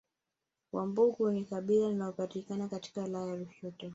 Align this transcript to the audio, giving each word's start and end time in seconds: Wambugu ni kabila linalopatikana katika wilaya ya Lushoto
Wambugu 0.71 1.31
ni 1.31 1.45
kabila 1.45 1.89
linalopatikana 1.89 2.67
katika 2.67 3.03
wilaya 3.03 3.27
ya 3.29 3.35
Lushoto 3.35 3.89